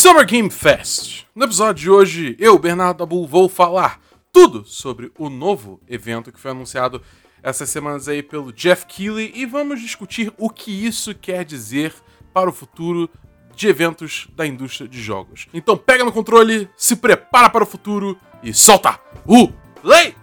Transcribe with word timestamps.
Summer 0.00 0.24
Game 0.24 0.48
Fest. 0.48 1.26
No 1.34 1.44
episódio 1.44 1.82
de 1.82 1.90
hoje, 1.90 2.34
eu, 2.38 2.58
Bernardo 2.58 3.00
Dabu, 3.00 3.26
vou 3.26 3.50
falar 3.50 4.00
tudo 4.32 4.64
sobre 4.64 5.12
o 5.18 5.28
novo 5.28 5.78
evento 5.86 6.32
que 6.32 6.40
foi 6.40 6.52
anunciado 6.52 7.02
essas 7.42 7.68
semanas 7.68 8.08
aí 8.08 8.22
pelo 8.22 8.50
Jeff 8.50 8.86
Keighley 8.86 9.30
e 9.34 9.44
vamos 9.44 9.78
discutir 9.78 10.32
o 10.38 10.48
que 10.48 10.70
isso 10.86 11.14
quer 11.14 11.44
dizer 11.44 11.92
para 12.32 12.48
o 12.48 12.52
futuro 12.52 13.10
de 13.54 13.68
eventos 13.68 14.26
da 14.34 14.46
indústria 14.46 14.88
de 14.88 15.02
jogos. 15.02 15.48
Então 15.52 15.76
pega 15.76 16.02
no 16.02 16.12
controle, 16.12 16.66
se 16.78 16.96
prepara 16.96 17.50
para 17.50 17.64
o 17.64 17.66
futuro 17.66 18.18
e 18.42 18.54
solta 18.54 18.98
o 19.26 19.48
play! 19.82 20.14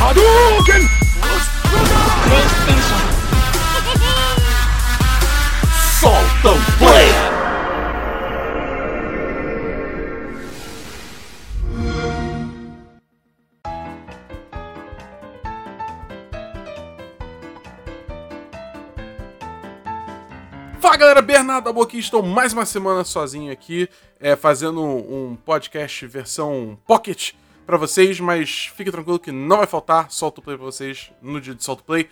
Hadouken! 0.00 1.04
Fala 20.84 20.98
galera, 20.98 21.22
Bernardo 21.22 21.70
Abo 21.70 21.80
aqui, 21.80 21.98
estou 21.98 22.22
mais 22.22 22.52
uma 22.52 22.66
semana 22.66 23.04
sozinho 23.04 23.50
aqui, 23.50 23.88
é, 24.20 24.36
fazendo 24.36 24.82
um 24.82 25.34
podcast 25.34 26.06
versão 26.06 26.78
pocket 26.86 27.32
para 27.64 27.78
vocês, 27.78 28.20
mas 28.20 28.70
fique 28.76 28.90
tranquilo 28.90 29.18
que 29.18 29.32
não 29.32 29.56
vai 29.56 29.66
faltar 29.66 30.10
solto 30.10 30.42
play 30.42 30.58
para 30.58 30.66
vocês 30.66 31.10
no 31.22 31.40
dia 31.40 31.54
de 31.54 31.64
solto 31.64 31.82
play. 31.82 32.10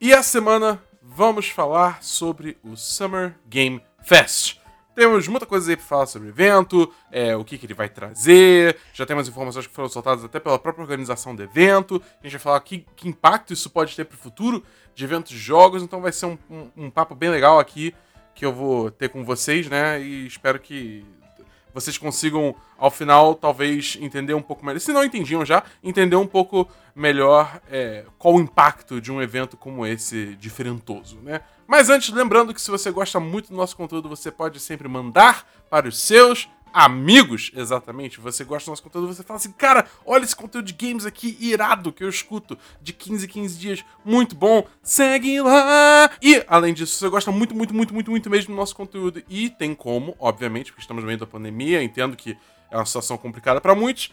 E 0.00 0.10
essa 0.10 0.30
semana 0.30 0.82
vamos 1.02 1.50
falar 1.50 2.02
sobre 2.02 2.56
o 2.64 2.78
Summer 2.78 3.36
Game 3.46 3.82
Fest. 4.02 4.56
Temos 4.94 5.28
muita 5.28 5.44
coisa 5.44 5.70
aí 5.70 5.76
para 5.76 5.84
falar 5.84 6.06
sobre 6.06 6.28
o 6.28 6.30
evento, 6.30 6.90
é, 7.12 7.36
o 7.36 7.44
que, 7.44 7.58
que 7.58 7.66
ele 7.66 7.74
vai 7.74 7.90
trazer, 7.90 8.78
já 8.94 9.04
temos 9.04 9.28
informações 9.28 9.66
que 9.66 9.74
foram 9.74 9.90
soltadas 9.90 10.24
até 10.24 10.40
pela 10.40 10.58
própria 10.58 10.80
organização 10.80 11.36
do 11.36 11.42
evento. 11.42 12.00
A 12.22 12.26
gente 12.26 12.32
vai 12.32 12.40
falar 12.40 12.60
que, 12.60 12.86
que 12.96 13.06
impacto 13.06 13.52
isso 13.52 13.68
pode 13.68 13.94
ter 13.94 14.06
para 14.06 14.14
o 14.14 14.18
futuro 14.18 14.64
de 14.94 15.04
eventos 15.04 15.30
de 15.30 15.38
jogos, 15.38 15.82
então 15.82 16.00
vai 16.00 16.10
ser 16.10 16.24
um, 16.24 16.38
um, 16.50 16.70
um 16.74 16.90
papo 16.90 17.14
bem 17.14 17.28
legal 17.28 17.58
aqui 17.58 17.94
que 18.34 18.44
eu 18.44 18.52
vou 18.52 18.90
ter 18.90 19.08
com 19.08 19.24
vocês, 19.24 19.68
né? 19.68 20.00
E 20.00 20.26
espero 20.26 20.58
que 20.58 21.04
vocês 21.74 21.98
consigam, 21.98 22.54
ao 22.78 22.90
final, 22.90 23.34
talvez 23.34 23.98
entender 24.00 24.32
um 24.32 24.40
pouco 24.40 24.64
melhor. 24.64 24.78
Se 24.78 24.92
não 24.92 25.02
entendiam 25.02 25.44
já, 25.44 25.64
entender 25.82 26.14
um 26.14 26.26
pouco 26.26 26.68
melhor 26.94 27.60
é, 27.68 28.04
qual 28.16 28.34
o 28.34 28.40
impacto 28.40 29.00
de 29.00 29.10
um 29.10 29.20
evento 29.20 29.56
como 29.56 29.84
esse 29.84 30.36
diferentoso, 30.36 31.18
né? 31.20 31.40
Mas 31.66 31.90
antes, 31.90 32.14
lembrando 32.14 32.54
que 32.54 32.60
se 32.60 32.70
você 32.70 32.90
gosta 32.92 33.18
muito 33.18 33.48
do 33.48 33.56
nosso 33.56 33.76
conteúdo, 33.76 34.08
você 34.08 34.30
pode 34.30 34.60
sempre 34.60 34.86
mandar 34.86 35.44
para 35.68 35.88
os 35.88 35.98
seus 35.98 36.48
amigos, 36.74 37.52
exatamente. 37.54 38.20
Você 38.20 38.42
gosta 38.42 38.66
do 38.66 38.72
nosso 38.72 38.82
conteúdo, 38.82 39.14
você 39.14 39.22
fala 39.22 39.36
assim, 39.36 39.52
cara, 39.52 39.86
olha 40.04 40.24
esse 40.24 40.34
conteúdo 40.34 40.66
de 40.66 40.72
games 40.72 41.06
aqui 41.06 41.38
irado 41.40 41.92
que 41.92 42.02
eu 42.02 42.08
escuto 42.08 42.58
de 42.82 42.92
15 42.92 43.24
em 43.24 43.28
15 43.28 43.58
dias, 43.58 43.84
muito 44.04 44.34
bom, 44.34 44.66
segue 44.82 45.40
lá! 45.40 46.10
E, 46.20 46.44
além 46.48 46.74
disso, 46.74 46.96
você 46.96 47.08
gosta 47.08 47.30
muito, 47.30 47.54
muito, 47.54 47.72
muito, 47.72 47.94
muito, 47.94 48.10
muito 48.10 48.28
mesmo 48.28 48.52
do 48.52 48.56
nosso 48.56 48.74
conteúdo 48.74 49.22
e 49.28 49.48
tem 49.48 49.72
como, 49.74 50.16
obviamente, 50.18 50.72
porque 50.72 50.82
estamos 50.82 51.02
no 51.02 51.06
meio 51.06 51.18
da 51.18 51.26
pandemia, 51.26 51.80
entendo 51.80 52.16
que 52.16 52.36
é 52.70 52.76
uma 52.76 52.84
situação 52.84 53.16
complicada 53.16 53.60
para 53.60 53.74
muitos, 53.74 54.10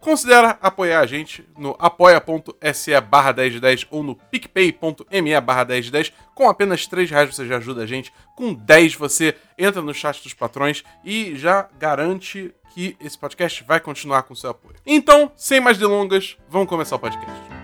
Considera 0.00 0.58
apoiar 0.60 1.00
a 1.00 1.06
gente 1.06 1.48
no 1.56 1.76
apoia.se 1.78 3.00
barra 3.00 3.32
1010 3.32 3.86
ou 3.90 4.02
no 4.02 4.14
picpay.me 4.14 5.40
barra 5.40 5.64
1010. 5.64 6.12
Com 6.34 6.48
apenas 6.48 6.86
3 6.86 7.10
reais 7.10 7.34
você 7.34 7.46
já 7.46 7.56
ajuda 7.56 7.82
a 7.82 7.86
gente. 7.86 8.12
Com 8.36 8.54
10 8.54 8.94
você 8.94 9.34
entra 9.58 9.82
no 9.82 9.94
chat 9.94 10.22
dos 10.22 10.34
patrões 10.34 10.84
e 11.04 11.34
já 11.36 11.68
garante 11.78 12.54
que 12.74 12.96
esse 13.00 13.18
podcast 13.18 13.64
vai 13.64 13.80
continuar 13.80 14.24
com 14.24 14.34
seu 14.34 14.50
apoio. 14.50 14.76
Então, 14.86 15.32
sem 15.34 15.60
mais 15.60 15.78
delongas, 15.78 16.36
vamos 16.48 16.68
começar 16.68 16.96
o 16.96 16.98
podcast. 16.98 17.55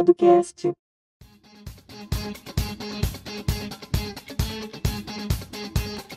Tema 0.00 0.04
do 0.04 0.14
cast. 0.14 0.72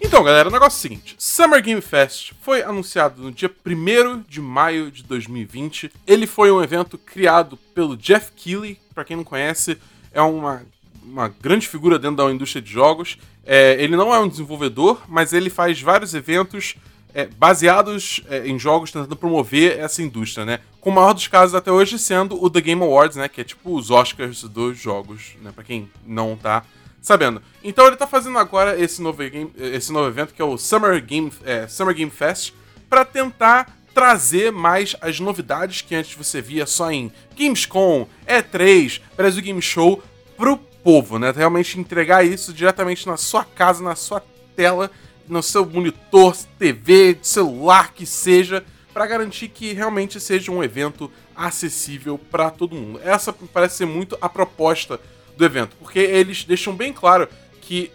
Então, 0.01 0.23
galera, 0.23 0.47
o 0.47 0.51
negócio 0.51 0.77
é 0.77 0.79
o 0.79 0.81
seguinte: 0.81 1.15
Summer 1.17 1.61
Game 1.61 1.81
Fest 1.81 2.33
foi 2.41 2.63
anunciado 2.63 3.21
no 3.21 3.31
dia 3.31 3.51
1 3.65 4.21
de 4.27 4.39
maio 4.39 4.89
de 4.91 5.03
2020. 5.03 5.91
Ele 6.07 6.25
foi 6.25 6.51
um 6.51 6.63
evento 6.63 6.97
criado 6.97 7.57
pelo 7.73 7.97
Jeff 7.97 8.31
Keighley, 8.31 8.79
para 8.93 9.03
quem 9.03 9.17
não 9.17 9.23
conhece, 9.23 9.77
é 10.11 10.21
uma, 10.21 10.63
uma 11.03 11.27
grande 11.27 11.67
figura 11.67 11.99
dentro 11.99 12.17
da 12.17 12.31
indústria 12.31 12.61
de 12.61 12.71
jogos. 12.71 13.17
É, 13.45 13.73
ele 13.83 13.97
não 13.97 14.13
é 14.13 14.19
um 14.19 14.27
desenvolvedor, 14.27 15.01
mas 15.09 15.33
ele 15.33 15.49
faz 15.49 15.81
vários 15.81 16.13
eventos 16.13 16.75
é, 17.13 17.25
baseados 17.25 18.21
é, 18.29 18.47
em 18.47 18.57
jogos 18.57 18.91
tentando 18.91 19.15
promover 19.15 19.79
essa 19.79 20.01
indústria, 20.01 20.45
né? 20.45 20.59
Com 20.81 20.89
o 20.89 20.93
maior 20.93 21.13
dos 21.13 21.27
casos 21.27 21.55
até 21.55 21.71
hoje 21.71 21.99
sendo 21.99 22.43
o 22.43 22.49
The 22.49 22.61
Game 22.61 22.81
Awards, 22.81 23.15
né? 23.15 23.29
Que 23.29 23.41
é 23.41 23.43
tipo 23.43 23.75
os 23.75 23.91
Oscars 23.91 24.43
dos 24.43 24.77
jogos, 24.77 25.35
né? 25.41 25.51
Pra 25.53 25.63
quem 25.63 25.89
não 26.05 26.35
tá 26.35 26.63
sabendo. 27.01 27.41
Então 27.63 27.85
ele 27.85 27.97
tá 27.97 28.07
fazendo 28.07 28.37
agora 28.39 28.79
esse 28.79 29.01
novo, 29.01 29.17
game, 29.17 29.51
esse 29.57 29.91
novo 29.91 30.07
evento 30.07 30.33
que 30.33 30.41
é 30.41 30.45
o 30.45 30.57
Summer 30.57 31.03
Game, 31.03 31.31
é, 31.45 31.67
Summer 31.67 31.93
Game 31.93 32.09
Fest 32.09 32.53
para 32.89 33.05
tentar 33.05 33.77
trazer 33.93 34.51
mais 34.51 34.95
as 35.01 35.19
novidades 35.19 35.81
que 35.81 35.93
antes 35.93 36.15
você 36.15 36.41
via 36.41 36.65
só 36.65 36.91
em 36.91 37.11
Gamescom, 37.37 38.07
E3, 38.27 39.01
Brasil 39.15 39.43
Game 39.43 39.61
Show 39.61 40.01
pro 40.35 40.57
povo, 40.57 41.19
né? 41.19 41.31
Realmente 41.35 41.79
entregar 41.79 42.25
isso 42.25 42.51
diretamente 42.51 43.05
na 43.05 43.17
sua 43.17 43.43
casa, 43.43 43.83
na 43.83 43.95
sua 43.95 44.23
tela 44.55 44.89
no 45.27 45.41
seu 45.41 45.65
monitor, 45.65 46.35
TV, 46.57 47.17
celular, 47.21 47.93
que 47.93 48.05
seja, 48.05 48.63
para 48.93 49.07
garantir 49.07 49.47
que 49.47 49.73
realmente 49.73 50.19
seja 50.19 50.51
um 50.51 50.63
evento 50.63 51.11
acessível 51.35 52.17
para 52.17 52.49
todo 52.49 52.75
mundo. 52.75 52.99
Essa 53.03 53.33
parece 53.33 53.77
ser 53.77 53.85
muito 53.85 54.17
a 54.21 54.29
proposta 54.29 54.99
do 55.35 55.43
evento, 55.43 55.75
porque 55.77 55.99
eles 55.99 56.43
deixam 56.43 56.75
bem 56.75 56.93
claro 56.93 57.27
que 57.61 57.91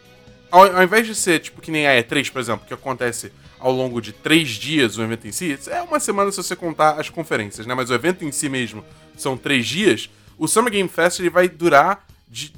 ao, 0.50 0.76
ao 0.76 0.82
invés 0.82 1.06
de 1.06 1.14
ser 1.14 1.38
tipo 1.40 1.60
que 1.60 1.70
nem 1.70 1.86
a 1.86 1.92
E3, 2.02 2.32
por 2.32 2.40
exemplo, 2.40 2.66
que 2.66 2.74
acontece 2.74 3.32
ao 3.58 3.72
longo 3.72 4.00
de 4.00 4.12
três 4.12 4.50
dias 4.50 4.96
o 4.96 5.02
evento 5.02 5.26
em 5.26 5.32
si, 5.32 5.58
é 5.68 5.82
uma 5.82 6.00
semana 6.00 6.30
se 6.30 6.36
você 6.36 6.56
contar 6.56 7.00
as 7.00 7.08
conferências, 7.10 7.66
né? 7.66 7.74
Mas 7.74 7.90
o 7.90 7.94
evento 7.94 8.24
em 8.24 8.32
si 8.32 8.48
mesmo 8.48 8.84
são 9.16 9.36
três 9.36 9.66
dias. 9.66 10.08
O 10.38 10.46
Summer 10.46 10.72
Game 10.72 10.88
Fest 10.88 11.20
ele 11.20 11.30
vai 11.30 11.48
durar 11.48 12.06
de 12.28 12.52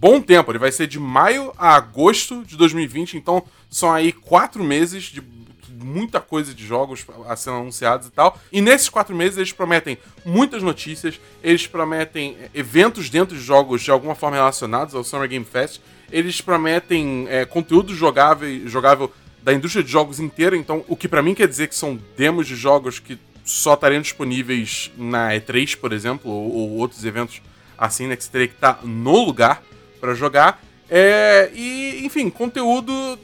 bom 0.00 0.20
tempo. 0.20 0.50
Ele 0.50 0.58
vai 0.58 0.72
ser 0.72 0.86
de 0.86 0.98
maio 0.98 1.52
a 1.58 1.76
agosto 1.76 2.42
de 2.44 2.56
2020, 2.56 3.18
então 3.18 3.44
são 3.68 3.92
aí 3.92 4.12
quatro 4.12 4.64
meses 4.64 5.04
de 5.04 5.22
muita 5.68 6.20
coisa 6.20 6.54
de 6.54 6.66
jogos 6.66 7.06
a 7.28 7.36
sendo 7.36 7.58
anunciados 7.58 8.06
e 8.06 8.10
tal. 8.10 8.38
E 8.50 8.60
nesses 8.60 8.88
quatro 8.88 9.14
meses 9.14 9.36
eles 9.36 9.52
prometem 9.52 9.98
muitas 10.24 10.62
notícias, 10.62 11.20
eles 11.42 11.66
prometem 11.66 12.36
eventos 12.54 13.10
dentro 13.10 13.36
de 13.36 13.42
jogos 13.42 13.82
de 13.82 13.90
alguma 13.90 14.14
forma 14.14 14.36
relacionados 14.36 14.94
ao 14.94 15.04
Summer 15.04 15.28
Game 15.28 15.44
Fest, 15.44 15.80
eles 16.10 16.40
prometem 16.40 17.26
é, 17.28 17.44
conteúdo 17.44 17.94
jogável, 17.94 18.68
jogável 18.68 19.12
da 19.42 19.54
indústria 19.54 19.84
de 19.84 19.90
jogos 19.90 20.20
inteira, 20.20 20.56
então 20.56 20.84
o 20.86 20.96
que 20.96 21.08
para 21.08 21.22
mim 21.22 21.34
quer 21.34 21.48
dizer 21.48 21.68
que 21.68 21.74
são 21.74 21.98
demos 22.16 22.46
de 22.46 22.56
jogos 22.56 22.98
que 22.98 23.18
só 23.42 23.74
estariam 23.74 24.02
disponíveis 24.02 24.90
na 24.98 25.30
E3, 25.30 25.76
por 25.78 25.92
exemplo, 25.92 26.30
ou, 26.30 26.52
ou 26.52 26.70
outros 26.76 27.04
eventos 27.04 27.40
assim, 27.78 28.06
né, 28.06 28.16
que 28.16 28.24
você 28.24 28.30
teria 28.30 28.48
que 28.48 28.54
estar 28.54 28.80
no 28.84 29.24
lugar 29.24 29.62
para 30.00 30.14
jogar. 30.14 30.62
É, 30.88 31.50
e, 31.54 32.04
enfim, 32.04 32.30
conteúdo. 32.30 33.18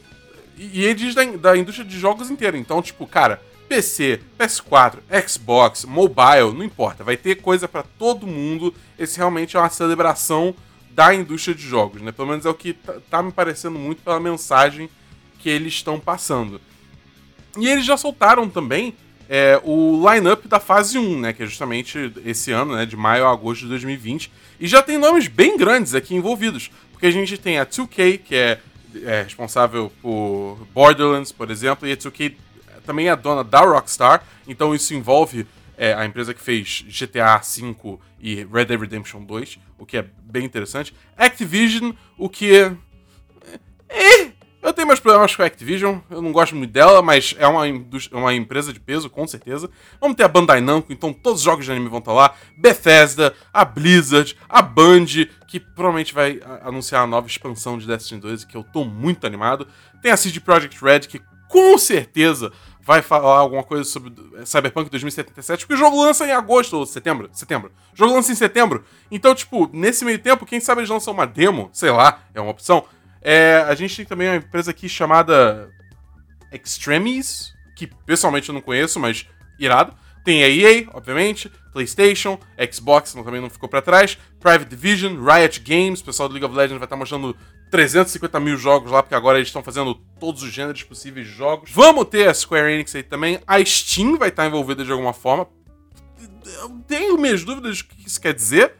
E 0.56 0.84
ele 0.84 0.94
diz 0.94 1.14
da, 1.14 1.24
da 1.24 1.56
indústria 1.56 1.86
de 1.86 1.98
jogos 1.98 2.30
inteira. 2.30 2.56
Então, 2.56 2.80
tipo, 2.80 3.06
cara, 3.06 3.42
PC, 3.68 4.20
PS4, 4.38 4.98
Xbox, 5.26 5.84
mobile, 5.84 6.52
não 6.54 6.62
importa. 6.62 7.02
Vai 7.02 7.16
ter 7.16 7.36
coisa 7.36 7.66
para 7.66 7.82
todo 7.82 8.26
mundo. 8.26 8.74
Esse 8.98 9.18
realmente 9.18 9.56
é 9.56 9.60
uma 9.60 9.68
celebração 9.68 10.54
da 10.90 11.14
indústria 11.14 11.54
de 11.54 11.62
jogos, 11.62 12.00
né? 12.00 12.10
Pelo 12.12 12.28
menos 12.28 12.46
é 12.46 12.48
o 12.48 12.54
que 12.54 12.72
tá, 12.72 12.94
tá 13.10 13.22
me 13.22 13.30
parecendo 13.30 13.78
muito 13.78 14.02
pela 14.02 14.18
mensagem 14.18 14.88
que 15.38 15.50
eles 15.50 15.74
estão 15.74 16.00
passando. 16.00 16.60
E 17.58 17.68
eles 17.68 17.84
já 17.84 17.96
soltaram 17.96 18.48
também 18.48 18.94
é, 19.28 19.60
o 19.64 20.02
line-up 20.10 20.46
da 20.46 20.60
fase 20.60 20.98
1, 20.98 21.20
né? 21.20 21.32
Que 21.32 21.42
é 21.42 21.46
justamente 21.46 22.12
esse 22.24 22.52
ano, 22.52 22.76
né? 22.76 22.86
De 22.86 22.96
maio 22.96 23.26
a 23.26 23.32
agosto 23.32 23.62
de 23.62 23.68
2020. 23.68 24.30
E 24.58 24.66
já 24.66 24.82
tem 24.82 24.98
nomes 24.98 25.28
bem 25.28 25.56
grandes 25.56 25.94
aqui 25.94 26.14
envolvidos. 26.14 26.70
Porque 26.92 27.06
a 27.06 27.10
gente 27.10 27.36
tem 27.36 27.58
a 27.58 27.66
2K, 27.66 28.18
que 28.18 28.34
é, 28.34 28.60
é 29.02 29.22
responsável 29.22 29.92
por 30.00 30.66
Borderlands, 30.72 31.32
por 31.32 31.50
exemplo, 31.50 31.86
e 31.86 31.92
a 31.92 31.96
2K 31.96 32.34
também 32.86 33.08
é 33.08 33.16
dona 33.16 33.42
da 33.42 33.60
Rockstar, 33.60 34.22
então 34.46 34.72
isso 34.72 34.94
envolve 34.94 35.44
é, 35.76 35.92
a 35.92 36.06
empresa 36.06 36.32
que 36.32 36.40
fez 36.40 36.84
GTA 36.88 37.38
V 37.38 37.98
e 38.20 38.46
Red 38.50 38.66
Dead 38.66 38.80
Redemption 38.80 39.24
2, 39.24 39.58
o 39.76 39.84
que 39.84 39.98
é 39.98 40.04
bem 40.22 40.44
interessante. 40.44 40.94
Activision, 41.16 41.90
o 42.16 42.28
que 42.28 42.76
Eh, 43.88 44.32
eu 44.66 44.74
tenho 44.74 44.86
meus 44.88 45.00
problemas 45.00 45.34
com 45.34 45.42
a 45.42 45.46
Activision, 45.46 45.98
eu 46.10 46.20
não 46.20 46.32
gosto 46.32 46.54
muito 46.56 46.70
dela, 46.72 47.00
mas 47.02 47.34
é 47.38 47.46
uma, 47.46 47.66
indus- 47.68 48.08
uma 48.12 48.34
empresa 48.34 48.72
de 48.72 48.80
peso, 48.80 49.08
com 49.08 49.26
certeza. 49.26 49.70
Vamos 50.00 50.16
ter 50.16 50.24
a 50.24 50.28
Bandai 50.28 50.60
Namco, 50.60 50.92
então 50.92 51.12
todos 51.12 51.40
os 51.40 51.44
jogos 51.44 51.64
de 51.64 51.70
anime 51.72 51.88
vão 51.88 51.98
estar 52.00 52.12
lá. 52.12 52.34
Bethesda, 52.56 53.34
a 53.52 53.64
Blizzard, 53.64 54.36
a 54.48 54.60
Band, 54.62 55.06
que 55.46 55.60
provavelmente 55.60 56.12
vai 56.12 56.40
anunciar 56.62 57.02
a 57.02 57.06
nova 57.06 57.26
expansão 57.26 57.78
de 57.78 57.86
Destiny 57.86 58.20
2, 58.20 58.44
que 58.44 58.56
eu 58.56 58.64
tô 58.64 58.84
muito 58.84 59.26
animado. 59.26 59.66
Tem 60.02 60.10
a 60.12 60.16
CD 60.16 60.40
Projekt 60.40 60.82
Red, 60.84 61.00
que 61.00 61.20
com 61.48 61.78
certeza 61.78 62.52
vai 62.80 63.02
falar 63.02 63.38
alguma 63.38 63.64
coisa 63.64 63.82
sobre 63.84 64.12
Cyberpunk 64.44 64.88
2077, 64.90 65.60
porque 65.66 65.74
o 65.74 65.76
jogo 65.76 66.00
lança 66.00 66.24
em 66.26 66.30
agosto 66.30 66.76
ou 66.76 66.86
setembro. 66.86 67.28
Setembro. 67.32 67.72
O 67.92 67.96
jogo 67.96 68.14
lança 68.14 68.30
em 68.30 68.34
setembro. 68.36 68.84
Então, 69.10 69.34
tipo, 69.34 69.68
nesse 69.72 70.04
meio 70.04 70.20
tempo, 70.20 70.46
quem 70.46 70.60
sabe 70.60 70.80
eles 70.80 70.90
lançam 70.90 71.12
uma 71.12 71.26
demo, 71.26 71.68
sei 71.72 71.90
lá, 71.90 72.20
é 72.32 72.40
uma 72.40 72.50
opção. 72.52 72.84
É, 73.28 73.56
a 73.66 73.74
gente 73.74 73.96
tem 73.96 74.04
também 74.06 74.28
uma 74.28 74.36
empresa 74.36 74.70
aqui 74.70 74.88
chamada 74.88 75.68
Extremis, 76.52 77.52
que 77.74 77.88
pessoalmente 78.06 78.48
eu 78.48 78.54
não 78.54 78.60
conheço, 78.60 79.00
mas 79.00 79.26
irado. 79.58 79.92
Tem 80.24 80.44
a 80.44 80.48
EA, 80.48 80.86
obviamente, 80.92 81.50
PlayStation, 81.72 82.38
Xbox 82.72 83.14
não- 83.14 83.24
também 83.24 83.40
não 83.40 83.50
ficou 83.50 83.68
pra 83.68 83.82
trás, 83.82 84.16
Private 84.40 84.70
Division, 84.70 85.16
Riot 85.24 85.60
Games, 85.60 86.00
o 86.00 86.04
pessoal 86.04 86.28
do 86.28 86.32
League 86.34 86.44
of 86.46 86.54
Legends 86.56 86.78
vai 86.78 86.86
estar 86.86 86.96
mostrando 86.96 87.36
350 87.70 88.38
mil 88.40 88.56
jogos 88.56 88.90
lá, 88.92 89.02
porque 89.02 89.14
agora 89.14 89.38
eles 89.38 89.48
estão 89.48 89.62
fazendo 89.62 89.94
todos 90.20 90.42
os 90.44 90.52
gêneros 90.52 90.82
possíveis 90.84 91.26
de 91.26 91.32
jogos. 91.32 91.70
Vamos 91.72 92.04
ter 92.06 92.28
a 92.28 92.34
Square 92.34 92.72
Enix 92.72 92.94
aí 92.94 93.02
também, 93.02 93.40
a 93.46 93.64
Steam 93.64 94.16
vai 94.18 94.28
estar 94.28 94.46
envolvida 94.46 94.84
de 94.84 94.92
alguma 94.92 95.12
forma. 95.12 95.48
Eu 96.60 96.70
tenho 96.86 97.18
minhas 97.18 97.44
dúvidas 97.44 97.78
do 97.82 97.84
que 97.88 98.06
isso 98.06 98.20
quer 98.20 98.32
dizer. 98.34 98.74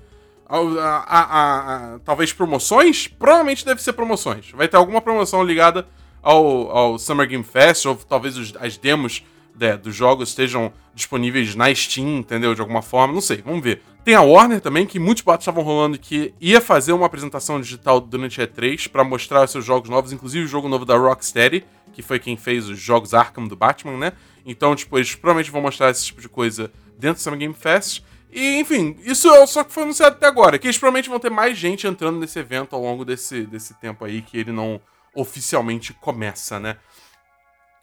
A- 0.49 0.59
a- 0.59 1.95
a- 1.95 1.99
talvez 2.05 2.33
promoções? 2.33 3.09
Provavelmente 3.09 3.65
deve 3.65 3.83
ser 3.83 3.93
promoções. 3.93 4.51
Vai 4.53 4.69
ter 4.69 4.77
alguma 4.77 5.01
promoção 5.01 5.43
ligada 5.43 5.87
ao, 6.23 6.71
ao 6.71 6.99
Summer 6.99 7.27
Game 7.29 7.45
Fest, 7.45 7.85
ou 7.87 7.97
talvez 7.97 8.37
os- 8.37 8.55
as 8.61 8.77
demos 8.77 9.25
né, 9.59 9.75
dos 9.75 9.95
jogos 9.97 10.29
estejam 10.29 10.71
disponíveis 10.95 11.55
na 11.55 11.75
Steam, 11.75 12.19
entendeu? 12.19 12.55
De 12.55 12.61
alguma 12.61 12.83
forma, 12.83 13.15
não 13.15 13.23
sei, 13.23 13.39
vamos 13.43 13.63
ver. 13.63 13.83
Tem 14.05 14.15
a 14.15 14.21
Warner 14.21 14.61
também, 14.61 14.85
que 14.87 14.99
muitos 14.99 15.23
boatos 15.25 15.45
estavam 15.45 15.65
rolando 15.65 15.99
que 15.99 16.35
ia 16.39 16.61
fazer 16.61 16.93
uma 16.93 17.07
apresentação 17.07 17.59
digital 17.61 17.99
durante 17.99 18.41
a 18.41 18.47
E3 18.47 18.87
para 18.87 19.03
mostrar 19.03 19.43
os 19.45 19.51
seus 19.51 19.65
jogos 19.65 19.89
novos, 19.89 20.13
inclusive 20.13 20.45
o 20.45 20.49
jogo 20.49 20.69
novo 20.69 20.85
da 20.85 20.95
Rocksteady, 20.97 21.65
que 21.95 22.03
foi 22.03 22.19
quem 22.19 22.37
fez 22.37 22.69
os 22.69 22.79
jogos 22.79 23.15
Arkham 23.15 23.49
do 23.49 23.57
Batman, 23.57 23.97
né? 23.97 24.13
Então, 24.45 24.77
tipo, 24.77 24.99
eles 24.99 25.15
provavelmente 25.15 25.51
vão 25.51 25.63
mostrar 25.63 25.91
esse 25.91 26.05
tipo 26.05 26.21
de 26.21 26.29
coisa 26.29 26.71
dentro 26.99 27.17
do 27.19 27.23
Summer 27.23 27.39
Game 27.39 27.55
Fest. 27.55 28.03
E, 28.31 28.59
enfim, 28.59 28.97
isso 29.05 29.29
é 29.29 29.47
só 29.47 29.65
que 29.65 29.73
foi 29.73 29.85
anunciado 29.85 30.17
até 30.17 30.27
agora. 30.27 30.59
Que 30.59 30.67
eles 30.67 30.79
provavelmente 30.79 31.09
vão 31.09 31.19
ter 31.19 31.31
mais 31.31 31.57
gente 31.57 31.87
entrando 31.87 32.19
nesse 32.19 32.39
evento 32.39 32.75
ao 32.75 32.83
longo 32.83 33.05
desse, 33.05 33.45
desse 33.47 33.75
tempo 33.75 34.05
aí 34.05 34.23
que 34.23 34.39
ele 34.39 34.53
não 34.53 34.81
oficialmente 35.15 35.95
começa, 35.95 36.61
né? 36.61 36.77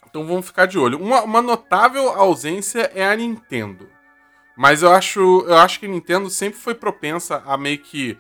Então 0.08 0.28
vamos 0.28 0.46
ficar 0.46 0.68
de 0.68 0.78
olho. 0.78 1.02
Uma, 1.02 1.24
uma 1.24 1.42
notável 1.42 2.10
ausência 2.10 2.92
é 2.94 3.04
a 3.04 3.16
Nintendo. 3.16 3.90
Mas 4.56 4.84
eu 4.84 4.92
acho, 4.92 5.20
eu 5.48 5.58
acho 5.58 5.80
que 5.80 5.88
a 5.88 5.90
Nintendo 5.90 6.30
sempre 6.30 6.60
foi 6.60 6.76
propensa 6.76 7.42
a 7.46 7.58
meio 7.58 7.80
que 7.80 8.16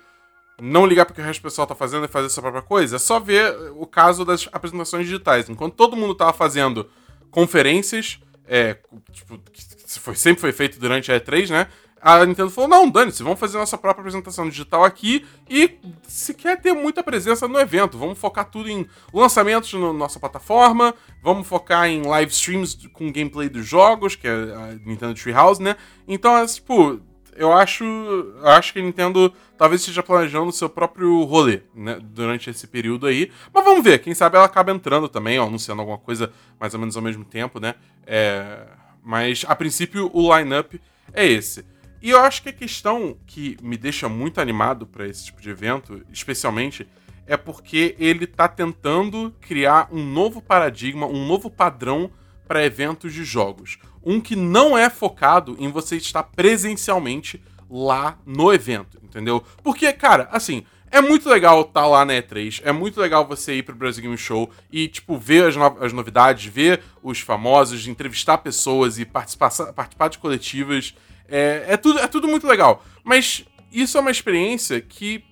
não 0.59 0.85
ligar 0.85 1.05
porque 1.05 1.21
o 1.21 1.23
resto 1.23 1.41
do 1.41 1.43
pessoal 1.43 1.67
tá 1.67 1.75
fazendo 1.75 2.05
e 2.05 2.07
fazer 2.07 2.29
sua 2.29 2.41
própria 2.41 2.63
coisa. 2.63 2.95
É 2.95 2.99
só 2.99 3.19
ver 3.19 3.53
o 3.75 3.85
caso 3.85 4.25
das 4.25 4.47
apresentações 4.51 5.05
digitais. 5.05 5.49
Enquanto 5.49 5.75
todo 5.75 5.95
mundo 5.95 6.15
tava 6.15 6.33
fazendo 6.33 6.89
conferências, 7.29 8.19
é, 8.47 8.77
tipo, 9.11 9.37
que 9.51 9.99
foi, 9.99 10.15
sempre 10.15 10.41
foi 10.41 10.51
feito 10.51 10.79
durante 10.79 11.11
a 11.11 11.19
E3, 11.19 11.49
né? 11.49 11.67
A 12.03 12.25
Nintendo 12.25 12.49
falou: 12.49 12.69
não, 12.69 12.89
dane-se, 12.89 13.23
vamos 13.23 13.39
fazer 13.39 13.57
nossa 13.57 13.77
própria 13.77 14.01
apresentação 14.01 14.49
digital 14.49 14.83
aqui 14.83 15.25
e 15.49 15.79
se 16.05 16.33
quer 16.33 16.59
ter 16.59 16.73
muita 16.73 17.01
presença 17.01 17.47
no 17.47 17.57
evento, 17.57 17.97
vamos 17.97 18.19
focar 18.19 18.43
tudo 18.43 18.69
em 18.69 18.85
lançamentos 19.13 19.71
na 19.73 19.93
nossa 19.93 20.19
plataforma, 20.19 20.93
vamos 21.21 21.47
focar 21.47 21.87
em 21.87 22.01
live 22.01 22.31
streams 22.31 22.89
com 22.89 23.09
gameplay 23.09 23.47
dos 23.47 23.65
jogos, 23.65 24.17
que 24.17 24.27
é 24.27 24.31
a 24.31 24.77
Nintendo 24.85 25.13
Treehouse, 25.13 25.61
né? 25.61 25.77
Então, 26.05 26.37
é, 26.37 26.45
tipo, 26.45 26.99
eu 27.37 27.53
acho, 27.53 27.85
eu 27.85 28.47
acho 28.49 28.73
que 28.73 28.79
a 28.79 28.83
Nintendo 28.83 29.33
talvez 29.57 29.79
esteja 29.79 30.03
planejando 30.03 30.49
o 30.49 30.51
seu 30.53 30.69
próprio 30.69 31.23
rolê, 31.23 31.61
né, 31.73 31.99
durante 32.01 32.49
esse 32.49 32.67
período 32.67 33.07
aí. 33.07 33.31
Mas 33.53 33.63
vamos 33.63 33.81
ver, 33.81 33.99
quem 33.99 34.13
sabe 34.13 34.35
ela 34.35 34.45
acaba 34.45 34.73
entrando 34.73 35.07
também, 35.07 35.39
ó, 35.39 35.47
anunciando 35.47 35.81
alguma 35.81 35.97
coisa 35.97 36.33
mais 36.59 36.73
ou 36.73 36.79
menos 36.81 36.97
ao 36.97 37.01
mesmo 37.01 37.23
tempo, 37.23 37.61
né? 37.61 37.75
É, 38.05 38.67
mas, 39.01 39.45
a 39.47 39.55
princípio, 39.55 40.11
o 40.13 40.35
line-up 40.35 40.81
é 41.13 41.25
esse. 41.25 41.71
E 42.03 42.09
eu 42.09 42.19
acho 42.19 42.43
que 42.43 42.49
a 42.49 42.53
questão 42.53 43.17
que 43.25 43.55
me 43.61 43.77
deixa 43.77 44.09
muito 44.09 44.41
animado 44.41 44.85
para 44.85 45.07
esse 45.07 45.23
tipo 45.23 45.41
de 45.41 45.49
evento, 45.49 46.05
especialmente, 46.11 46.85
é 47.25 47.37
porque 47.37 47.95
ele 47.97 48.27
tá 48.27 48.45
tentando 48.45 49.33
criar 49.39 49.87
um 49.89 50.03
novo 50.03 50.41
paradigma, 50.41 51.07
um 51.07 51.25
novo 51.25 51.49
padrão 51.49 52.11
para 52.45 52.65
eventos 52.65 53.13
de 53.13 53.23
jogos. 53.23 53.77
Um 54.03 54.19
que 54.19 54.35
não 54.35 54.77
é 54.77 54.89
focado 54.89 55.55
em 55.57 55.71
você 55.71 55.95
estar 55.95 56.23
presencialmente 56.23 57.41
lá 57.69 58.19
no 58.25 58.51
evento, 58.51 58.99
entendeu? 59.01 59.41
Porque, 59.63 59.93
cara, 59.93 60.27
assim, 60.29 60.65
é 60.93 61.01
muito 61.01 61.27
legal 61.27 61.61
estar 61.61 61.85
lá 61.87 62.05
na 62.05 62.13
E3, 62.13 62.61
é 62.63 62.71
muito 62.71 62.99
legal 63.01 63.27
você 63.27 63.55
ir 63.55 63.63
pro 63.63 63.75
Brasil 63.75 64.03
Game 64.03 64.17
Show 64.17 64.49
e, 64.71 64.87
tipo, 64.87 65.17
ver 65.17 65.45
as, 65.47 65.55
no- 65.55 65.77
as 65.83 65.91
novidades, 65.91 66.45
ver 66.45 66.81
os 67.01 67.19
famosos, 67.19 67.87
entrevistar 67.87 68.37
pessoas 68.37 68.99
e 68.99 69.05
participar, 69.05 69.49
participar 69.73 70.07
de 70.09 70.19
coletivas. 70.19 70.93
É, 71.27 71.65
é, 71.69 71.77
tudo, 71.77 71.99
é 71.99 72.07
tudo 72.07 72.27
muito 72.27 72.45
legal. 72.47 72.83
Mas 73.03 73.43
isso 73.71 73.97
é 73.97 74.01
uma 74.01 74.11
experiência 74.11 74.79
que 74.79 75.23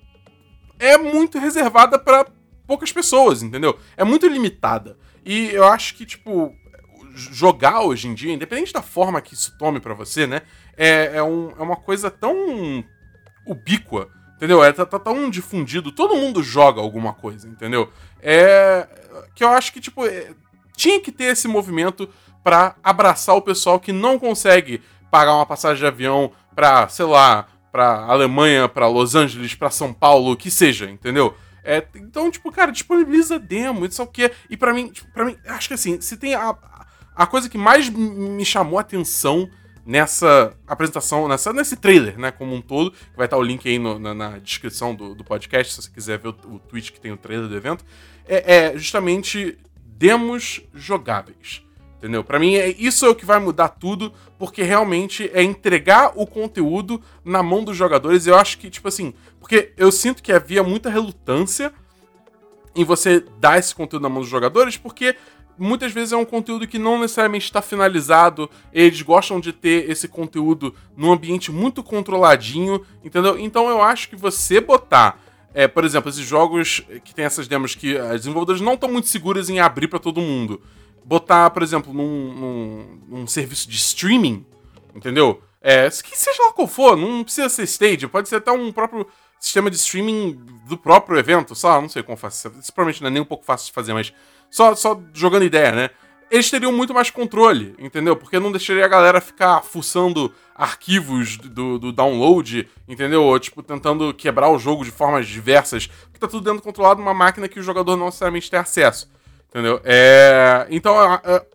é 0.79 0.97
muito 0.97 1.37
reservada 1.37 1.99
para 1.99 2.25
poucas 2.65 2.91
pessoas, 2.91 3.43
entendeu? 3.43 3.77
É 3.95 4.03
muito 4.03 4.27
limitada. 4.27 4.97
E 5.23 5.49
eu 5.51 5.65
acho 5.65 5.93
que, 5.95 6.05
tipo, 6.05 6.51
jogar 7.13 7.81
hoje 7.81 8.07
em 8.07 8.13
dia, 8.15 8.33
independente 8.33 8.73
da 8.73 8.81
forma 8.81 9.21
que 9.21 9.33
isso 9.35 9.55
tome 9.59 9.79
pra 9.79 9.93
você, 9.93 10.25
né? 10.25 10.41
É, 10.75 11.17
é, 11.17 11.23
um- 11.23 11.51
é 11.51 11.61
uma 11.61 11.75
coisa 11.75 12.09
tão 12.09 12.83
ubíqua, 13.45 14.09
entendeu? 14.41 14.63
É 14.63 14.73
tá, 14.73 14.83
tá 14.87 14.97
tão 14.97 15.29
difundido, 15.29 15.91
todo 15.91 16.15
mundo 16.15 16.41
joga 16.41 16.81
alguma 16.81 17.13
coisa, 17.13 17.47
entendeu? 17.47 17.91
É 18.19 18.87
que 19.35 19.43
eu 19.43 19.49
acho 19.49 19.71
que 19.71 19.79
tipo 19.79 20.05
é, 20.07 20.31
tinha 20.75 20.99
que 20.99 21.11
ter 21.11 21.25
esse 21.25 21.47
movimento 21.47 22.09
pra 22.43 22.75
abraçar 22.83 23.35
o 23.35 23.41
pessoal 23.41 23.79
que 23.79 23.93
não 23.93 24.17
consegue 24.17 24.81
pagar 25.11 25.35
uma 25.35 25.45
passagem 25.45 25.77
de 25.77 25.85
avião 25.85 26.31
pra, 26.55 26.87
sei 26.87 27.05
lá, 27.05 27.47
pra 27.71 28.05
Alemanha, 28.05 28.67
pra 28.67 28.87
Los 28.87 29.13
Angeles, 29.13 29.53
pra 29.53 29.69
São 29.69 29.93
Paulo, 29.93 30.35
que 30.35 30.49
seja, 30.49 30.89
entendeu? 30.89 31.35
É, 31.63 31.85
então, 31.93 32.31
tipo, 32.31 32.51
cara, 32.51 32.71
disponibiliza 32.71 33.37
demo, 33.37 33.85
isso 33.85 34.01
é 34.01 34.05
o 34.05 34.07
que 34.07 34.31
E 34.49 34.57
pra 34.57 34.73
mim, 34.73 34.87
tipo, 34.87 35.11
para 35.11 35.25
mim, 35.25 35.37
acho 35.45 35.67
que 35.67 35.75
assim, 35.75 36.01
se 36.01 36.17
tem 36.17 36.33
a, 36.33 36.55
a 37.15 37.27
coisa 37.27 37.47
que 37.47 37.59
mais 37.59 37.87
me 37.89 38.43
chamou 38.43 38.79
a 38.79 38.81
atenção 38.81 39.47
nessa 39.85 40.55
apresentação, 40.67 41.27
nessa, 41.27 41.51
nesse 41.51 41.75
trailer, 41.75 42.17
né, 42.19 42.31
como 42.31 42.53
um 42.53 42.61
todo, 42.61 42.93
vai 43.15 43.25
estar 43.25 43.37
o 43.37 43.41
link 43.41 43.67
aí 43.67 43.79
no- 43.79 43.97
na, 43.99 44.13
na 44.13 44.37
descrição 44.37 44.93
do, 44.93 45.15
do 45.15 45.23
podcast, 45.23 45.73
se 45.73 45.81
você 45.81 45.89
quiser 45.89 46.19
ver 46.19 46.29
o, 46.29 46.35
o 46.55 46.59
tweet 46.59 46.91
que 46.91 46.99
tem 46.99 47.11
o 47.11 47.17
trailer 47.17 47.47
do 47.47 47.55
evento, 47.55 47.83
é, 48.27 48.55
é 48.73 48.77
justamente 48.77 49.57
demos 49.85 50.61
jogáveis. 50.73 51.63
Entendeu? 51.97 52.23
Pra 52.23 52.39
mim, 52.39 52.55
é, 52.55 52.69
isso 52.79 53.05
é 53.05 53.09
o 53.09 53.13
que 53.13 53.25
vai 53.25 53.39
mudar 53.39 53.69
tudo, 53.69 54.11
porque 54.39 54.63
realmente 54.63 55.29
é 55.35 55.43
entregar 55.43 56.13
o 56.15 56.25
conteúdo 56.25 56.99
na 57.23 57.43
mão 57.43 57.63
dos 57.63 57.77
jogadores. 57.77 58.25
Eu 58.25 58.35
acho 58.35 58.57
que, 58.57 58.71
tipo 58.71 58.87
assim, 58.87 59.13
porque 59.39 59.71
eu 59.77 59.91
sinto 59.91 60.23
que 60.23 60.31
havia 60.31 60.63
muita 60.63 60.89
relutância 60.89 61.71
em 62.75 62.83
você 62.83 63.23
dar 63.39 63.59
esse 63.59 63.75
conteúdo 63.75 64.01
na 64.01 64.09
mão 64.09 64.21
dos 64.21 64.29
jogadores, 64.31 64.77
porque 64.77 65.15
muitas 65.61 65.91
vezes 65.91 66.11
é 66.11 66.17
um 66.17 66.25
conteúdo 66.25 66.67
que 66.67 66.79
não 66.79 66.99
necessariamente 66.99 67.45
está 67.45 67.61
finalizado, 67.61 68.49
eles 68.73 69.01
gostam 69.01 69.39
de 69.39 69.53
ter 69.53 69.89
esse 69.89 70.07
conteúdo 70.07 70.73
num 70.97 71.11
ambiente 71.11 71.51
muito 71.51 71.83
controladinho, 71.83 72.85
entendeu? 73.03 73.37
Então 73.37 73.69
eu 73.69 73.81
acho 73.81 74.09
que 74.09 74.15
você 74.15 74.59
botar, 74.59 75.21
é, 75.53 75.67
por 75.67 75.85
exemplo, 75.85 76.09
esses 76.09 76.25
jogos 76.25 76.81
que 77.03 77.13
tem 77.13 77.25
essas 77.25 77.47
demos 77.47 77.75
que 77.75 77.97
as 77.97 78.21
desenvolvedoras 78.21 78.61
não 78.61 78.73
estão 78.73 78.91
muito 78.91 79.07
seguras 79.07 79.49
em 79.49 79.59
abrir 79.59 79.87
para 79.87 79.99
todo 79.99 80.19
mundo, 80.21 80.61
botar, 81.05 81.49
por 81.51 81.61
exemplo, 81.63 81.93
num, 81.93 82.33
num- 82.33 82.99
num 83.07 83.27
serviço 83.27 83.69
de 83.69 83.75
streaming, 83.75 84.45
entendeu? 84.95 85.41
É, 85.61 85.87
que 85.89 86.17
seja 86.17 86.43
lá 86.43 86.53
qual 86.53 86.67
for, 86.67 86.97
não 86.97 87.23
precisa 87.23 87.47
ser 87.47 87.63
stage, 87.63 88.07
pode 88.07 88.27
ser 88.27 88.37
até 88.37 88.51
um 88.51 88.71
próprio 88.71 89.05
sistema 89.39 89.69
de 89.69 89.75
streaming 89.75 90.39
do 90.67 90.77
próprio 90.77 91.17
evento, 91.19 91.53
só, 91.55 91.79
não 91.81 91.89
sei 91.89 92.01
como 92.03 92.17
fácil, 92.17 92.51
isso 92.59 92.71
provavelmente 92.73 93.01
não 93.01 93.07
é 93.09 93.11
nem 93.11 93.21
um 93.21 93.25
pouco 93.25 93.43
fácil 93.45 93.67
de 93.67 93.73
fazer, 93.73 93.93
mas 93.93 94.11
só, 94.51 94.75
só 94.75 95.01
jogando 95.13 95.45
ideia, 95.45 95.71
né? 95.71 95.89
Eles 96.29 96.49
teriam 96.49 96.71
muito 96.71 96.93
mais 96.93 97.09
controle, 97.09 97.75
entendeu? 97.79 98.15
Porque 98.15 98.39
não 98.39 98.51
deixaria 98.51 98.85
a 98.85 98.87
galera 98.87 99.19
ficar 99.19 99.63
fuçando 99.63 100.33
arquivos 100.55 101.37
do, 101.37 101.79
do 101.79 101.91
download, 101.91 102.69
entendeu? 102.87 103.23
Ou, 103.23 103.39
tipo, 103.39 103.63
tentando 103.63 104.13
quebrar 104.13 104.49
o 104.49 104.59
jogo 104.59 104.85
de 104.85 104.91
formas 104.91 105.27
diversas, 105.27 105.87
porque 105.87 106.19
tá 106.19 106.27
tudo 106.27 106.43
dentro 106.49 106.63
controlado 106.63 106.97
de 106.97 107.01
uma 107.01 107.13
máquina 107.13 107.47
que 107.47 107.59
o 107.59 107.63
jogador 107.63 107.97
não 107.97 108.05
necessariamente 108.05 108.51
tem 108.51 108.59
acesso. 108.59 109.09
Entendeu? 109.51 109.81
É, 109.83 110.65
então, 110.69 110.95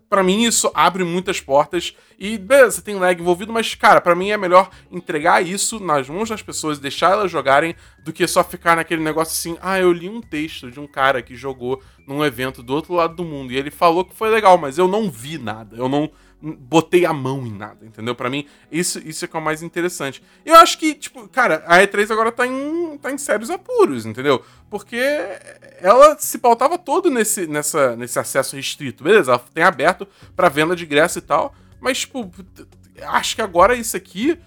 para 0.07 0.21
mim, 0.21 0.43
isso 0.43 0.71
abre 0.75 1.03
muitas 1.03 1.41
portas. 1.41 1.95
E 2.19 2.37
beleza, 2.37 2.81
tem 2.81 2.95
lag 2.95 3.19
envolvido, 3.19 3.51
mas, 3.51 3.73
cara, 3.73 3.99
para 3.99 4.15
mim 4.15 4.29
é 4.29 4.37
melhor 4.37 4.69
entregar 4.91 5.43
isso 5.43 5.79
nas 5.79 6.07
mãos 6.07 6.29
das 6.29 6.43
pessoas, 6.43 6.77
deixar 6.77 7.13
elas 7.13 7.31
jogarem, 7.31 7.75
do 8.03 8.13
que 8.13 8.27
só 8.27 8.43
ficar 8.43 8.75
naquele 8.75 9.01
negócio 9.01 9.33
assim. 9.33 9.57
Ah, 9.61 9.79
eu 9.79 9.91
li 9.91 10.07
um 10.07 10.21
texto 10.21 10.69
de 10.69 10.79
um 10.79 10.85
cara 10.85 11.23
que 11.23 11.35
jogou 11.35 11.81
num 12.07 12.23
evento 12.23 12.61
do 12.61 12.73
outro 12.73 12.93
lado 12.93 13.15
do 13.15 13.23
mundo 13.23 13.51
e 13.51 13.57
ele 13.57 13.71
falou 13.71 14.05
que 14.05 14.15
foi 14.15 14.29
legal, 14.29 14.59
mas 14.59 14.77
eu 14.77 14.87
não 14.87 15.09
vi 15.09 15.39
nada. 15.39 15.75
Eu 15.75 15.89
não 15.89 16.11
botei 16.41 17.05
a 17.05 17.11
mão 17.11 17.45
em 17.45 17.51
nada, 17.51 17.85
entendeu? 17.85 18.13
Para 18.13 18.29
mim, 18.29 18.45
isso, 18.71 18.99
isso 18.99 19.25
é 19.25 19.27
que 19.27 19.35
é 19.35 19.39
o 19.39 19.43
mais 19.43 19.63
interessante. 19.63 20.23
Eu 20.45 20.55
acho 20.55 20.77
que, 20.77 20.93
tipo, 20.93 21.27
cara, 21.27 21.63
a 21.65 21.77
E3 21.79 22.11
agora 22.11 22.31
tá 22.31 22.45
em, 22.45 22.97
tá 22.99 23.11
em 23.11 23.17
sérios 23.17 23.49
apuros, 23.49 24.05
entendeu? 24.05 24.43
Porque 24.69 25.01
ela 25.79 26.17
se 26.19 26.37
pautava 26.37 26.77
todo 26.77 27.09
nesse, 27.09 27.47
nessa, 27.47 27.95
nesse 27.95 28.19
acesso 28.19 28.55
restrito. 28.55 29.03
Beleza, 29.03 29.31
ela 29.31 29.43
tem 29.53 29.63
aberto 29.63 30.07
para 30.35 30.49
venda 30.49 30.75
de 30.75 30.85
ingresso 30.85 31.17
e 31.17 31.21
tal, 31.21 31.55
mas, 31.79 31.99
tipo, 31.99 32.31
acho 33.01 33.35
que 33.35 33.41
agora 33.41 33.75
isso 33.75 33.97
aqui 33.97 34.37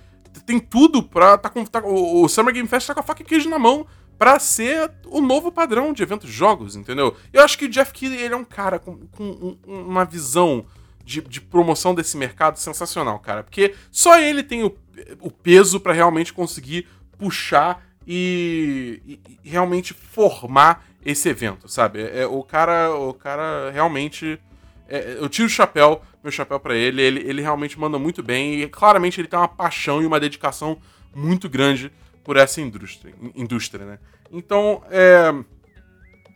tem 0.47 0.61
tudo 0.61 1.03
pra. 1.03 1.37
Tá 1.39 1.49
com, 1.49 1.65
tá, 1.65 1.83
o, 1.85 2.29
Summer 2.29 2.55
Game 2.55 2.69
Fest 2.69 2.87
tá 2.87 2.95
com 2.95 3.01
a 3.01 3.03
faca 3.05 3.23
e 3.23 3.25
queijo 3.25 3.49
na 3.49 3.59
mão 3.59 3.87
para 4.17 4.39
ser 4.39 4.93
o 5.07 5.21
novo 5.21 5.51
padrão 5.51 5.93
de 5.93 6.03
eventos 6.03 6.31
jogos, 6.31 6.77
entendeu? 6.77 7.17
Eu 7.33 7.43
acho 7.43 7.57
que 7.57 7.65
o 7.65 7.69
Jeff 7.69 7.93
Keighley 7.93 8.21
ele 8.21 8.35
é 8.35 8.37
um 8.37 8.45
cara 8.45 8.79
com, 8.79 8.99
com 9.07 9.59
uma 9.67 10.05
visão 10.05 10.67
de, 11.11 11.21
de 11.23 11.41
promoção 11.41 11.93
desse 11.93 12.17
mercado 12.17 12.57
sensacional, 12.57 13.19
cara. 13.19 13.43
Porque 13.43 13.75
só 13.91 14.21
ele 14.21 14.45
tem 14.45 14.63
o, 14.63 14.77
o 15.21 15.29
peso 15.29 15.81
para 15.81 15.93
realmente 15.93 16.33
conseguir 16.33 16.87
puxar 17.19 17.85
e, 18.07 19.19
e, 19.45 19.49
realmente 19.49 19.93
formar 19.93 20.87
esse 21.05 21.29
evento, 21.29 21.69
sabe? 21.69 22.01
É, 22.01 22.27
o 22.27 22.45
cara, 22.45 22.95
o 22.95 23.13
cara 23.13 23.71
realmente, 23.73 24.39
é, 24.89 25.17
eu 25.19 25.29
tiro 25.29 25.49
o 25.49 25.51
chapéu, 25.51 26.01
meu 26.23 26.31
chapéu 26.31 26.61
para 26.61 26.77
ele, 26.77 27.03
ele, 27.03 27.21
ele 27.29 27.43
realmente 27.43 27.79
manda 27.79 27.99
muito 27.99 28.23
bem 28.23 28.63
e 28.63 28.69
claramente 28.69 29.21
ele 29.21 29.27
tem 29.27 29.39
uma 29.39 29.49
paixão 29.49 30.01
e 30.01 30.07
uma 30.07 30.21
dedicação 30.21 30.79
muito 31.13 31.49
grande 31.49 31.91
por 32.23 32.37
essa 32.37 32.61
indústria, 32.61 33.13
indústria, 33.35 33.85
né? 33.85 33.99
Então, 34.31 34.83
é, 34.91 35.35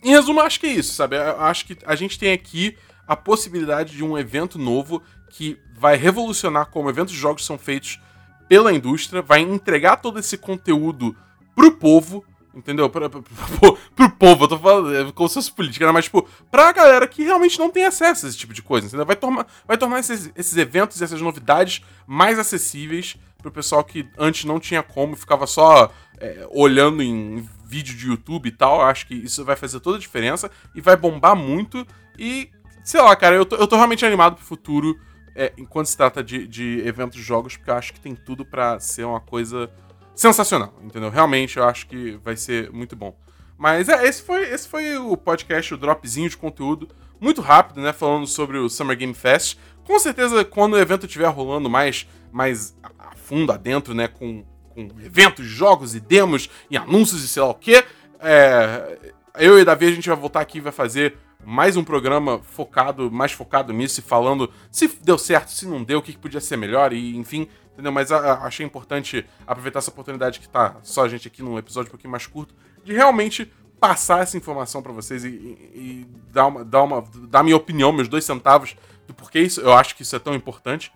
em 0.02 0.10
resumo, 0.10 0.40
acho 0.40 0.58
que 0.58 0.66
é 0.66 0.72
isso, 0.72 0.94
sabe? 0.94 1.16
Acho 1.16 1.64
que 1.64 1.78
a 1.86 1.94
gente 1.94 2.18
tem 2.18 2.32
aqui 2.32 2.76
a 3.06 3.16
possibilidade 3.16 3.96
de 3.96 4.04
um 4.04 4.16
evento 4.18 4.58
novo 4.58 5.02
que 5.28 5.58
vai 5.76 5.96
revolucionar 5.96 6.66
como 6.66 6.88
eventos 6.88 7.12
de 7.12 7.18
jogos 7.18 7.44
são 7.44 7.58
feitos 7.58 8.00
pela 8.48 8.72
indústria, 8.72 9.22
vai 9.22 9.40
entregar 9.40 9.96
todo 9.96 10.18
esse 10.18 10.36
conteúdo 10.36 11.16
pro 11.54 11.72
povo, 11.72 12.24
entendeu? 12.54 12.88
Pra, 12.88 13.08
pra, 13.08 13.20
pro, 13.20 13.78
pro 13.94 14.10
povo, 14.10 14.44
eu 14.44 14.48
tô 14.48 14.58
falando 14.58 14.94
é 14.94 15.12
como 15.12 15.28
se 15.28 15.34
fosse 15.34 15.52
política, 15.52 15.86
né? 15.86 15.92
mas 15.92 16.04
tipo, 16.04 16.28
pra 16.50 16.72
galera 16.72 17.06
que 17.06 17.24
realmente 17.24 17.58
não 17.58 17.70
tem 17.70 17.84
acesso 17.84 18.26
a 18.26 18.28
esse 18.28 18.38
tipo 18.38 18.52
de 18.52 18.62
coisa, 18.62 18.86
entendeu? 18.86 19.06
Vai, 19.06 19.16
tornar, 19.16 19.46
vai 19.66 19.76
tornar 19.76 19.98
esses, 19.98 20.30
esses 20.36 20.56
eventos 20.56 21.00
e 21.00 21.04
essas 21.04 21.20
novidades 21.20 21.82
mais 22.06 22.38
acessíveis 22.38 23.16
pro 23.44 23.52
pessoal 23.52 23.84
que 23.84 24.08
antes 24.16 24.44
não 24.44 24.58
tinha 24.58 24.82
como, 24.82 25.16
ficava 25.16 25.46
só 25.46 25.92
é, 26.18 26.46
olhando 26.50 27.02
em 27.02 27.46
vídeo 27.66 27.96
de 27.96 28.06
YouTube 28.06 28.48
e 28.48 28.52
tal. 28.52 28.80
Acho 28.80 29.06
que 29.06 29.14
isso 29.14 29.44
vai 29.44 29.56
fazer 29.56 29.80
toda 29.80 29.96
a 29.96 30.00
diferença 30.00 30.50
e 30.74 30.80
vai 30.80 30.96
bombar 30.96 31.36
muito. 31.36 31.86
E 32.18 32.50
Sei 32.84 33.00
lá, 33.00 33.16
cara, 33.16 33.34
eu 33.34 33.46
tô, 33.46 33.56
eu 33.56 33.66
tô 33.66 33.76
realmente 33.76 34.04
animado 34.04 34.36
pro 34.36 34.44
futuro 34.44 35.00
é, 35.34 35.52
enquanto 35.56 35.86
se 35.86 35.96
trata 35.96 36.22
de, 36.22 36.46
de 36.46 36.86
eventos 36.86 37.16
de 37.16 37.24
jogos, 37.24 37.56
porque 37.56 37.70
eu 37.70 37.74
acho 37.74 37.94
que 37.94 37.98
tem 37.98 38.14
tudo 38.14 38.44
para 38.44 38.78
ser 38.78 39.04
uma 39.04 39.20
coisa 39.20 39.70
sensacional, 40.14 40.74
entendeu? 40.82 41.08
Realmente 41.08 41.56
eu 41.56 41.64
acho 41.64 41.86
que 41.86 42.20
vai 42.22 42.36
ser 42.36 42.70
muito 42.70 42.94
bom. 42.94 43.16
Mas 43.56 43.88
é, 43.88 44.06
esse 44.06 44.22
foi, 44.22 44.42
esse 44.50 44.68
foi 44.68 44.96
o 44.98 45.16
podcast, 45.16 45.72
o 45.72 45.78
dropzinho 45.78 46.28
de 46.28 46.36
conteúdo, 46.36 46.88
muito 47.18 47.40
rápido, 47.40 47.80
né? 47.80 47.92
Falando 47.92 48.26
sobre 48.26 48.58
o 48.58 48.68
Summer 48.68 48.96
Game 48.96 49.14
Fest. 49.14 49.58
Com 49.84 49.98
certeza, 49.98 50.44
quando 50.44 50.74
o 50.74 50.78
evento 50.78 51.06
estiver 51.06 51.28
rolando 51.28 51.70
mais, 51.70 52.06
mais 52.30 52.76
a 52.82 53.14
fundo 53.16 53.50
adentro, 53.50 53.94
né? 53.94 54.08
Com, 54.08 54.44
com 54.68 54.82
eventos, 55.02 55.46
jogos 55.46 55.94
e 55.94 56.00
demos 56.00 56.50
e 56.70 56.76
anúncios 56.76 57.24
e 57.24 57.28
sei 57.28 57.42
lá 57.42 57.48
o 57.48 57.54
quê. 57.54 57.82
É, 58.20 59.14
eu 59.38 59.58
e 59.58 59.64
Davi 59.64 59.86
a 59.86 59.90
gente 59.90 60.08
vai 60.08 60.18
voltar 60.18 60.40
aqui 60.40 60.58
e 60.58 60.60
vai 60.60 60.72
fazer 60.72 61.16
mais 61.46 61.76
um 61.76 61.84
programa 61.84 62.40
focado, 62.42 63.10
mais 63.10 63.32
focado 63.32 63.72
nisso 63.72 64.00
e 64.00 64.02
falando 64.02 64.50
se 64.70 64.88
deu 65.02 65.18
certo, 65.18 65.50
se 65.50 65.66
não 65.66 65.82
deu, 65.82 65.98
o 65.98 66.02
que, 66.02 66.16
podia 66.16 66.40
ser 66.40 66.56
melhor 66.56 66.92
e 66.92 67.16
enfim, 67.16 67.48
entendeu? 67.72 67.92
Mas 67.92 68.10
a, 68.10 68.18
a, 68.18 68.46
achei 68.46 68.64
importante 68.64 69.24
aproveitar 69.46 69.78
essa 69.78 69.90
oportunidade 69.90 70.40
que 70.40 70.48
tá 70.48 70.76
só 70.82 71.04
a 71.04 71.08
gente 71.08 71.28
aqui 71.28 71.42
num 71.42 71.58
episódio 71.58 71.88
um 71.88 71.90
pouquinho 71.90 72.10
mais 72.10 72.26
curto, 72.26 72.54
de 72.84 72.92
realmente 72.92 73.50
passar 73.80 74.22
essa 74.22 74.36
informação 74.36 74.82
para 74.82 74.92
vocês 74.92 75.24
e, 75.24 75.28
e, 75.28 75.32
e, 75.74 76.06
dar, 76.32 76.46
uma, 76.46 76.64
dar, 76.64 76.82
uma, 76.82 77.04
dar 77.28 77.42
minha 77.42 77.56
opinião, 77.56 77.92
meus 77.92 78.08
dois 78.08 78.24
centavos 78.24 78.76
do 79.06 79.12
porquê 79.12 79.40
isso, 79.40 79.60
eu 79.60 79.72
acho 79.72 79.94
que 79.94 80.02
isso 80.02 80.16
é 80.16 80.18
tão 80.18 80.34
importante 80.34 80.92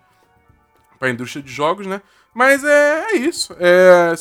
para 0.99 1.09
a 1.09 1.11
indústria 1.11 1.43
de 1.43 1.52
jogos, 1.52 1.87
né? 1.87 2.00
Mas 2.35 2.64
é, 2.64 3.12
é 3.12 3.17
isso. 3.17 3.55
É, 3.59 4.14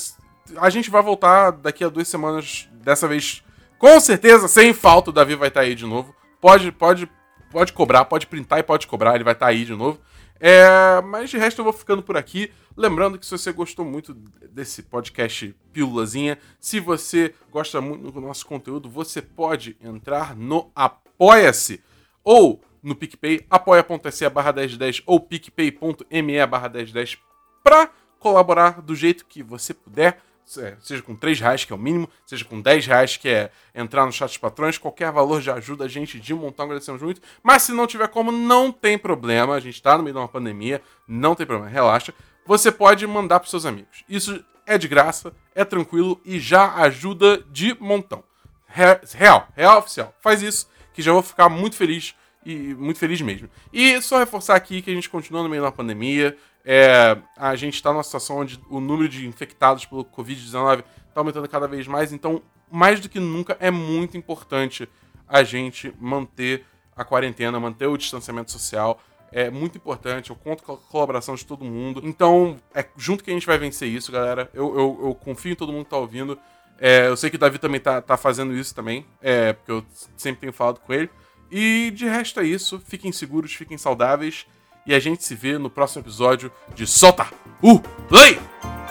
a 0.58 0.70
gente 0.70 0.90
vai 0.90 1.02
voltar 1.02 1.52
daqui 1.52 1.84
a 1.84 1.90
duas 1.90 2.08
semanas, 2.08 2.68
dessa 2.74 3.08
vez 3.08 3.44
com 3.78 4.00
certeza, 4.00 4.48
sem 4.48 4.74
falta, 4.74 5.12
o 5.12 5.14
Davi 5.14 5.36
vai 5.36 5.50
estar 5.50 5.62
tá 5.62 5.66
aí 5.66 5.76
de 5.76 5.86
novo. 5.86 6.16
Pode, 6.40 6.72
pode, 6.72 7.10
pode 7.52 7.74
cobrar, 7.74 8.06
pode 8.06 8.28
printar 8.28 8.60
e 8.60 8.64
pode 8.64 8.88
cobrar, 8.88 9.16
ele 9.16 9.24
vai 9.24 9.34
estar 9.34 9.48
tá 9.48 9.52
aí 9.52 9.66
de 9.66 9.74
novo. 9.74 10.00
É, 10.40 11.02
mas 11.02 11.30
de 11.30 11.38
resto 11.38 11.60
eu 11.60 11.64
vou 11.64 11.74
ficando 11.74 12.04
por 12.04 12.16
aqui. 12.16 12.52
Lembrando 12.76 13.18
que 13.18 13.26
se 13.26 13.32
você 13.32 13.52
gostou 13.52 13.84
muito 13.84 14.14
desse 14.14 14.84
podcast 14.84 15.56
Pílulazinha, 15.74 16.38
se 16.60 16.80
você 16.80 17.34
gosta 17.52 17.82
muito 17.82 18.12
do 18.12 18.22
nosso 18.22 18.46
conteúdo, 18.46 18.90
você 18.90 19.22
pode 19.22 19.76
entrar 19.82 20.36
no 20.36 20.72
Apoia-se 20.76 21.84
ou 22.24 22.62
no 22.84 22.96
PicPay, 22.96 23.46
apoia.se 23.50 24.30
barra 24.30 24.54
1010 24.54 25.02
ou 25.06 25.20
picpay.me 25.20 26.46
barra 26.46 26.70
1010 26.70 27.18
para 27.64 27.90
colaborar 28.20 28.82
do 28.82 28.96
jeito 28.96 29.26
que 29.26 29.42
você 29.42 29.74
puder. 29.74 30.22
É, 30.58 30.78
seja 30.80 31.02
com 31.02 31.14
3 31.14 31.40
reais, 31.40 31.66
que 31.66 31.74
é 31.74 31.76
o 31.76 31.80
mínimo, 31.80 32.10
seja 32.26 32.46
com 32.46 32.62
10 32.62 32.86
reais, 32.86 33.18
que 33.18 33.28
é 33.28 33.52
entrar 33.76 34.06
no 34.06 34.14
chat 34.14 34.30
dos 34.30 34.38
patrões, 34.38 34.78
qualquer 34.78 35.12
valor 35.12 35.42
já 35.42 35.56
ajuda 35.56 35.84
a 35.84 35.88
gente 35.88 36.20
de 36.20 36.34
montar, 36.34 36.64
agradecemos 36.64 37.02
muito. 37.02 37.22
Mas 37.44 37.64
se 37.64 37.74
não 37.74 37.86
tiver 37.86 38.08
como, 38.08 38.32
não 38.32 38.72
tem 38.72 38.98
problema, 38.98 39.56
a 39.56 39.60
gente 39.60 39.82
tá 39.82 39.98
no 39.98 40.04
meio 40.04 40.14
de 40.14 40.20
uma 40.20 40.28
pandemia, 40.28 40.82
não 41.06 41.36
tem 41.36 41.46
problema, 41.46 41.70
relaxa. 41.70 42.14
Você 42.46 42.72
pode 42.72 43.06
mandar 43.06 43.42
pros 43.42 43.52
seus 43.52 43.66
amigos. 43.66 44.06
Isso 44.08 44.42
é 44.66 44.78
de 44.78 44.88
graça, 44.88 45.34
é 45.54 45.66
tranquilo 45.66 46.22
e 46.24 46.40
já 46.40 46.76
ajuda 46.76 47.44
de 47.52 47.76
montão. 47.80 48.24
Real, 48.68 49.48
real 49.56 49.80
oficial. 49.80 50.14
Faz 50.22 50.42
isso, 50.42 50.70
que 50.94 51.02
já 51.02 51.12
vou 51.12 51.24
ficar 51.24 51.50
muito 51.50 51.76
feliz 51.76 52.16
e 52.46 52.74
muito 52.76 53.00
feliz 53.00 53.20
mesmo. 53.20 53.50
E 53.74 54.02
só 54.02 54.20
reforçar 54.20 54.56
aqui 54.56 54.82
que 54.82 54.90
a 54.90 54.94
gente 54.94 55.10
continua 55.10 55.44
no 55.44 55.50
meio 55.50 55.62
da 55.62 55.72
pandemia. 55.72 56.38
É, 56.70 57.18
a 57.38 57.56
gente 57.56 57.76
está 57.76 57.94
numa 57.94 58.04
situação 58.04 58.40
onde 58.40 58.60
o 58.70 58.82
número 58.82 59.08
de 59.08 59.26
infectados 59.26 59.86
pelo 59.86 60.04
Covid-19 60.04 60.84
está 61.08 61.22
aumentando 61.22 61.48
cada 61.48 61.66
vez 61.66 61.88
mais, 61.88 62.12
então, 62.12 62.42
mais 62.70 63.00
do 63.00 63.08
que 63.08 63.22
nunca, 63.22 63.56
é 63.62 63.72
muito 63.72 64.18
importante 64.18 64.90
a 65.26 65.46
gente 65.46 65.94
manter 65.98 66.66
a 66.94 67.06
quarentena, 67.06 67.58
manter 67.58 67.88
o 67.88 67.96
distanciamento 67.96 68.52
social. 68.52 69.00
É 69.32 69.50
muito 69.50 69.78
importante, 69.78 70.30
eu 70.30 70.36
conto 70.36 70.62
com 70.62 70.74
a 70.74 70.78
colaboração 70.78 71.36
de 71.36 71.46
todo 71.46 71.64
mundo. 71.64 72.02
Então, 72.04 72.58
é 72.76 72.86
junto 72.98 73.24
que 73.24 73.32
a 73.32 73.34
gente 73.34 73.48
vai 73.48 73.58
vencer 73.58 73.88
isso, 73.88 74.12
galera. 74.12 74.50
Eu, 74.54 74.78
eu, 74.78 75.00
eu 75.04 75.16
confio 75.16 75.54
em 75.54 75.56
todo 75.56 75.72
mundo 75.72 75.86
que 75.86 75.92
tá 75.92 75.98
ouvindo. 75.98 76.38
É, 76.78 77.08
eu 77.08 77.16
sei 77.16 77.30
que 77.30 77.38
o 77.38 77.40
Davi 77.40 77.60
também 77.60 77.80
tá, 77.80 78.02
tá 78.02 78.18
fazendo 78.18 78.54
isso 78.54 78.76
também, 78.76 79.06
é, 79.22 79.54
porque 79.54 79.72
eu 79.72 79.86
sempre 80.18 80.42
tenho 80.42 80.54
falado 80.54 80.82
com 80.82 80.94
ele. 80.94 81.10
E 81.50 81.92
de 81.96 82.06
resto 82.06 82.42
é 82.42 82.46
isso. 82.46 82.82
Fiquem 82.86 83.14
seguros, 83.14 83.54
fiquem 83.54 83.78
saudáveis 83.78 84.46
e 84.88 84.96
a 84.96 85.00
gente 85.00 85.24
se 85.24 85.36
vê 85.36 85.58
no 85.58 85.70
próximo 85.70 86.02
episódio 86.02 86.52
de 86.74 86.88
Solta 86.88 87.28
o 87.62 87.80
Play! 88.08 88.40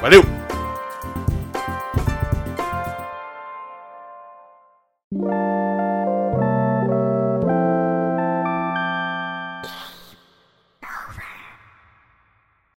Valeu! 0.01 0.46